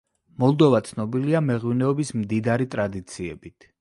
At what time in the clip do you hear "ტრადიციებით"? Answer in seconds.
2.77-3.69